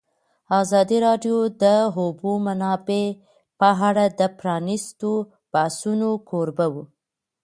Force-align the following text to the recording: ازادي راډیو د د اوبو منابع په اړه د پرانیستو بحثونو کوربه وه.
ازادي 0.61 0.97
راډیو 1.07 1.37
د 1.47 1.51
د 1.63 1.65
اوبو 1.99 2.31
منابع 2.45 3.05
په 3.59 3.69
اړه 3.89 4.05
د 4.19 4.21
پرانیستو 4.39 5.11
بحثونو 5.53 6.09
کوربه 6.29 6.67
وه. 6.73 6.83